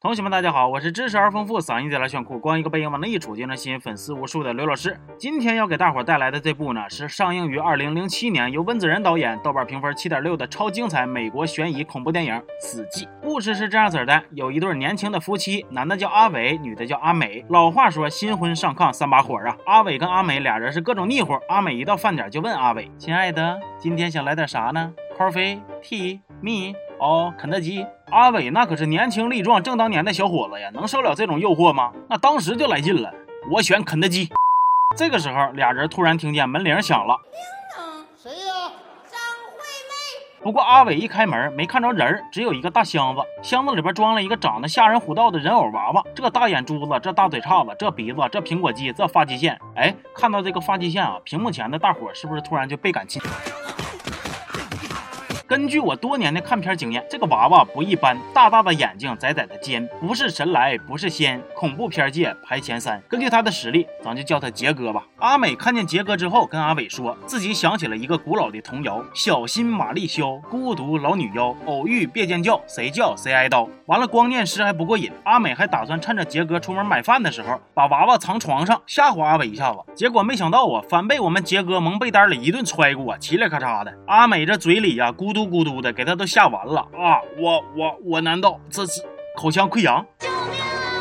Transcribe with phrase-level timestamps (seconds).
[0.00, 4.96] 同学们，大家好，我是知识而丰富、嗓音贼拉炫酷、光一个背影往那一杵就能吸引粉丝无数的刘老师。
[5.18, 13.06] 今天要给大伙带来的这部呢，是上映于二零零七年，由温子仁导演，豆瓣评分七点六的超精彩美国悬疑恐怖电影《死寂》。
[13.20, 17.44] 故事是这样子的：有一对年轻的夫妻，男的叫阿伟，女的叫阿美。
[17.48, 21.32] 老话说新婚上炕三把火啊，阿伟跟阿美俩人是各种腻乎。
[21.48, 27.86] 阿美一到饭点就问阿伟：“亲爱的，今天想来点啥呢？Coffee, tea, me？” 哦，肯德基。
[28.10, 31.92] 阿伟那可是年轻力壮、正当年的小伙子呀，能受了这种诱惑吗？
[32.08, 33.12] 那当时就来劲了。
[33.50, 34.28] 我选肯德基。
[34.96, 37.16] 这个时候，俩人突然听见门铃响了。
[38.16, 38.72] 谁呀？
[39.04, 39.20] 张
[39.52, 40.42] 惠妹。
[40.42, 46.02] 不过阿伟一开门没看着人，只有一个大箱子，箱子里边装了一个长得吓人虎道的人偶娃娃。
[46.14, 49.56] 这大眼珠子，这大嘴叉子，这鼻子，这苹果肌，这发际线。
[49.76, 53.22] 哎，看到这个发际线啊，屏幕前的大伙是不是突然就倍感亲？
[55.58, 63.02] 根据我多年的看片经验，这个娃娃不一般，大大的眼睛，窄窄的肩，不是神来不是仙，恐怖片界排前三。
[63.08, 65.04] 根据他的实力，咱就叫他杰哥吧。
[65.18, 73.68] 阿美看见杰哥之后，跟阿伟说自己想起了一个古老的童谣：小心玛丽肖，孤独老女妖，偶遇别尖叫，谁叫谁挨刀。
[73.86, 79.78] 完了，光念诗还不过瘾，阿美还打算趁着杰哥出门买饭的时候，把娃娃藏床上吓唬阿伟一下子。
[79.96, 83.92] 结果没想到啊，反被我们杰哥蒙被单里一顿揣过，嘁哩咔嚓的。
[84.06, 87.20] 阿美这嘴里呀，咕嘟 咕嘟的，给他都吓完了啊！
[87.38, 89.02] 我我我，难道这是
[89.36, 90.04] 口腔溃疡？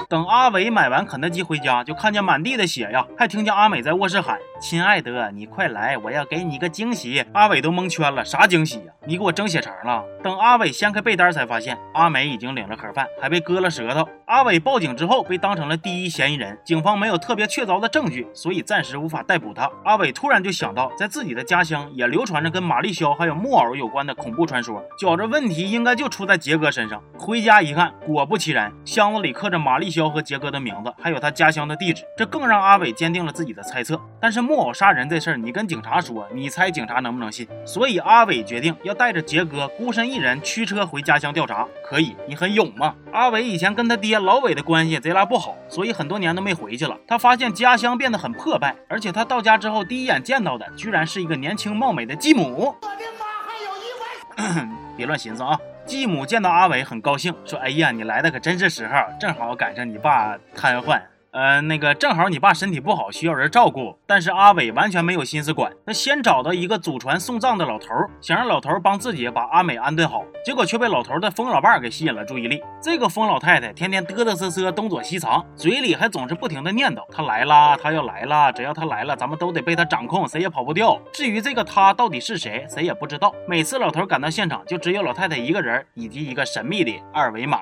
[0.09, 8.93] 等阿伟买完肯德基回家，就看见满地的血呀，还听见阿美在卧室喊：“亲爱的，你快来，我要给你个惊喜。”阿伟都蒙圈了，啥惊喜呀？
[9.05, 10.01] 你给我蒸血肠了？
[10.23, 14.07] 等阿伟掀开被单，才发现阿美已经领了盒饭，还被割了舌头。
[14.27, 16.57] 阿伟报警之后，被当成了第一嫌疑人。
[16.63, 19.69] 警方没有特别确凿的证据，所以暂时无法逮捕他。
[19.83, 27.03] 阿伟突然就想到，在自己的家乡也流传着跟玛丽肖还有木偶有关的恐怖传说，觉着问题应该就出在杰哥身上。
[27.19, 33.99] 回家一看，果不其然，箱子里刻着玛丽肖肖和杰哥的名字，还有他家乡的地址，这更让阿伟坚定了自己的猜测。
[34.21, 37.47] 但是木偶杀人这事儿，你跟警察说，你猜警察能不能信？
[37.65, 41.67] 所以阿伟决定要带着杰哥孤身一人驱车回家乡调查。
[41.83, 42.93] 可以，你很勇吗？
[43.11, 46.95] 阿伟以前跟他爹老伟的关系贼拉不好，所以很多年都没回去了。
[47.07, 52.75] 他发现家乡变得很破败，而且他到家之后第一眼见到的，居然是一个年轻貌美的继母。
[52.81, 54.69] 我的妈，还有一位！
[54.95, 55.57] 别乱寻思啊！
[55.87, 61.01] 继母见到阿伟很高兴，说：“哎呀，你来的可真是时候，正好赶上你爸瘫痪。”
[61.37, 63.95] 呃，那个正好你爸身体不好，需要人照顾。
[64.07, 70.23] 但是阿伟完全没有心思管，他先找到一个祖传送葬的老头，想让老头帮自己把阿美安顿好。
[70.43, 72.59] 结果却被老头的疯老伴儿给吸引了注意力。
[72.81, 83.31] 这个疯老太太天天嘚嘚瑟瑟，东躲西藏，嘴里还总是不停的念叨：“他来啦，他要来了，只要他来了，咱们都得被他掌控，谁也跑不掉。”至于这个他到底是谁，谁也不知道。
[83.47, 87.59] 每次老头赶到现场，就只有老太太一个人，以及一个神秘的二维码。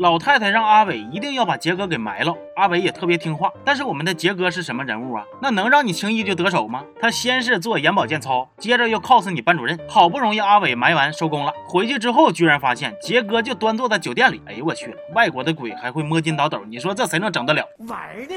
[0.00, 3.52] 老太太让阿伟一定要把杰哥给埋了，阿伟也特别听话。
[3.62, 5.22] 但是我们的杰哥是什么人物啊？
[5.42, 6.82] 那能让你轻易就得手吗？
[6.98, 9.78] 他先是做眼保健操，接着又 cos 你班主任。
[9.86, 14.40] 好不容易阿伟埋完收工了，回去之后居然发现杰哥就端坐在酒店里。
[14.46, 17.62] 哎呦我去了，外国的鬼还会摸金倒斗，你说这谁能整得了？
[17.86, 17.98] 玩
[18.30, 18.36] 呢？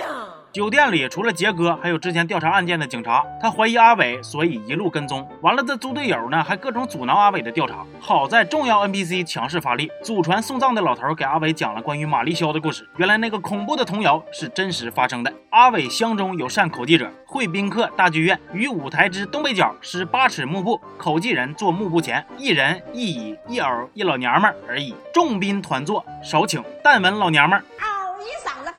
[0.51, 3.23] 酒店里除了杰哥，还有之前调查案件的警察。
[3.41, 5.25] 他怀疑阿伟，所以一路跟踪。
[5.41, 7.85] 完了，这猪队友呢，还各种阻挠阿伟的调查。
[7.99, 11.44] 好在重要 NPC 强势发力，祖传送葬的老头给阿伟。
[11.51, 12.87] 讲了关于玛丽肖的故事。
[12.97, 15.33] 原来那个恐怖的童谣是真实发生的。
[15.49, 24.93] 阿伟乡中有善口技者，会宾客大剧院与舞台之东北角施八尺幕布，口技人坐幕布前，一人一椅一偶一老娘们而已。
[25.13, 26.63] 众宾团坐，少请。
[26.83, 27.61] 但闻老娘们。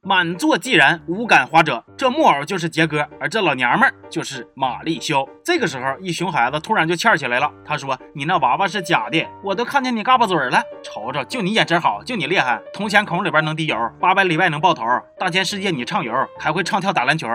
[0.09, 5.27] 满座既然无感花者，这木偶就是杰哥，而这老娘们儿就是玛丽肖。
[5.43, 7.51] 这个时候，一熊孩子突然就欠起来了。
[7.65, 10.63] 他说：“你那娃娃是假的，我都看见你嘎巴嘴了。
[10.81, 14.85] 瞅瞅，就你眼神好，就你厉害，铜钱孔里边能滴油，八百里外能爆头，
[15.19, 17.27] 大千世界你畅游，还会唱跳打篮球。”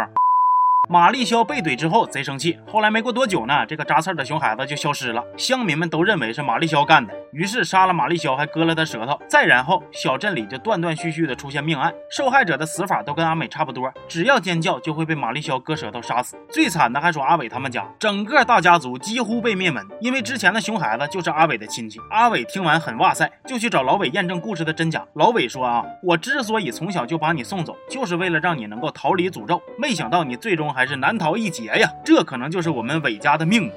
[0.90, 5.24] 玛丽肖被怼之后贼生气，后来没过多久呢，这个扎刺的熊孩子就消失了。
[5.38, 9.18] 乡民们都认为是玛丽肖干的，于是杀了玛丽肖，还割了他舌头。
[9.30, 16.36] 再然后，小镇里就断断续续的出现命案，受害者的死法都跟阿美差不多，只要尖叫就会被玛丽肖割舌头杀死。
[16.50, 22.00] 最惨的还属阿伟他们家，整个大家族几乎被灭门，因为之前的熊孩子就是阿伟的亲戚。
[22.10, 25.06] 阿伟听完很哇塞，就去找老伟验证故事的真假。
[25.14, 30.86] 老伟说啊，我之所以从小就把你送走，就是为了让你能够逃离诅咒，没想到你最终还。
[30.92, 31.90] 是难逃一劫呀！
[32.04, 33.72] 这可能就是我们伟家的命。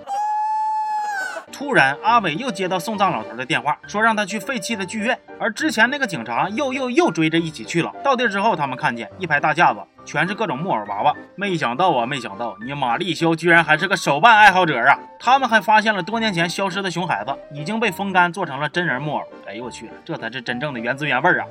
[1.52, 5.16] 突然，阿伟又接到送葬老头的电话，说让他去废弃的剧院。
[5.38, 7.92] 而之前那个警察又又又追着一起去了。
[8.02, 11.14] 到地儿之后，他们看见一排大架子，全是各种木偶娃娃。
[11.36, 14.98] 没想到啊，没想到你玛丽肖居然还是个手办爱好者啊！
[15.20, 19.22] 他们还发现了多年前消失的熊孩子已经被风干做成了真人木偶。
[19.46, 21.46] 哎呦我去，这才是真正的原汁原味啊！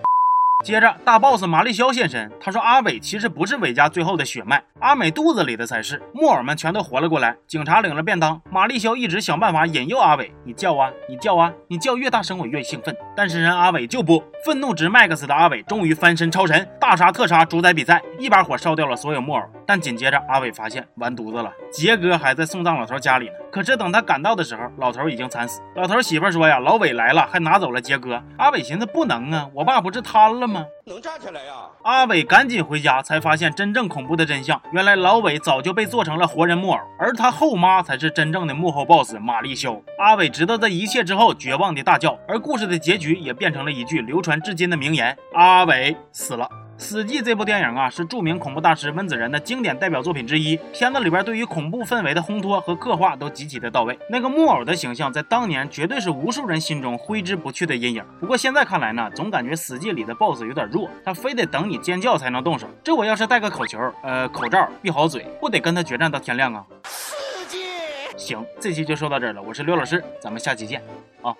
[0.63, 6.01] 接着大 boss 玛丽肖现身，他说阿伟其实不是伟家最后的血脉，阿美肚子里的才是。
[6.13, 12.95] 木偶们全都活了过来，警察领了便当，玛丽肖一直想办法引诱阿伟，你叫啊，你叫啊，你叫越大声我越兴奋。
[13.13, 19.41] 但是人阿伟就不，愤怒值 max 的阿伟终于翻身超神，大杀特杀主宰比赛，一把火烧掉了所有木偶。
[19.73, 23.33] 但紧接着阿伟发现完犊子了，杰哥还在送葬老头家里呢。
[23.51, 25.63] 可是等他赶到的时候，老头已经惨死。
[25.75, 28.21] 老头媳妇说呀，老伟来了，还拿走了杰哥。
[28.37, 30.63] 阿伟寻思不能啊，我爸不是瘫了吗？
[30.85, 31.53] 能站起来呀？
[31.81, 34.61] 阿伟赶紧回家，才发现真正恐怖的真相。
[34.73, 39.81] 原来老伟早就被做成了活人木偶，而他后妈才是真正的幕后 boss 玛丽肖。
[39.97, 42.15] 阿伟知道这一切之后，绝望的大叫。
[42.27, 46.45] 而故事的结局也变成了一句流传至今的名言：阿伟死了。
[46.83, 50.59] 《死寂》这部电影啊，是著名恐怖大师温子仁的经典代表作品之一。
[50.73, 53.97] 片子里边对于恐怖氛围的烘托和刻画都极其的到位。
[54.09, 58.03] 那个木偶的形象在当年绝对是无数人心中挥之不去的阴影。
[58.19, 62.67] 不过现在看来呢，总感觉《死寂》里的 BOSS 有点弱，他非得等你尖叫才能动手。
[62.83, 66.65] 这我要是戴个口球，呃，口罩，闭好嘴，不得跟他决战到天亮啊？
[66.83, 67.59] 刺激！
[68.17, 69.41] 行，这期就说到这儿了。
[69.41, 70.83] 我是刘老师，咱们下期见
[71.21, 71.33] 啊。